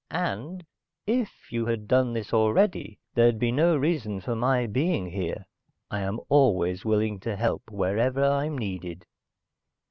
And 0.09 0.65
if 1.05 1.51
you 1.51 1.67
had 1.67 1.87
done 1.87 2.13
this 2.13 2.33
already, 2.33 2.97
there'd 3.13 3.37
be 3.37 3.51
no 3.51 3.77
reason 3.77 4.19
for 4.19 4.35
my 4.35 4.65
being 4.65 5.11
here. 5.11 5.45
I 5.91 5.99
am 6.01 6.19
always 6.27 6.83
willing 6.83 7.19
to 7.19 7.35
help 7.35 7.69
wherever 7.69 8.23
I'm 8.25 8.57
needed." 8.57 9.05